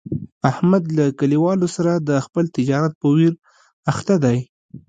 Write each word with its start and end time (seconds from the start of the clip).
احمد 0.49 0.83
له 0.97 1.05
کلیوالو 1.19 1.67
سره 1.75 1.91
د 2.09 2.11
خپل 2.25 2.45
تجارت 2.57 2.93
په 3.01 3.07
ویر 3.15 3.33
اخته 3.91 4.15
دی. 4.23 4.37